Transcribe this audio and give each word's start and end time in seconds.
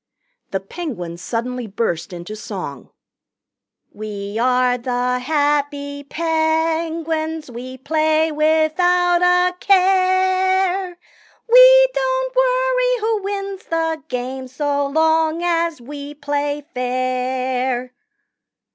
The 0.49 0.59
Penguins 0.59 1.21
suddenly 1.21 1.67
burst 1.67 2.11
into 2.11 2.35
song: 2.35 2.89
"We 3.93 4.39
are 4.39 4.75
the 4.79 5.19
happy 5.19 6.03
Penguins 6.05 7.51
We 7.51 7.77
play 7.77 8.31
without 8.31 9.21
a 9.21 9.53
care; 9.59 10.97
We 11.47 11.87
don't 11.93 12.35
worry 12.35 12.99
who 13.01 13.21
wins 13.21 13.65
the 13.65 14.01
game, 14.07 14.47
So 14.47 14.87
long 14.87 15.43
as 15.43 15.79
we 15.79 16.15
play 16.15 16.65
fair!" 16.73 17.93